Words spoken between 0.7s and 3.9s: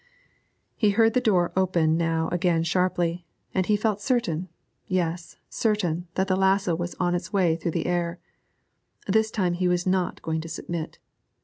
He heard the door open now again sharply, and he